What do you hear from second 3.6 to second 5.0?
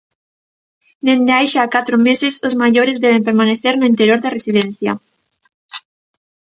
no interior da residencia.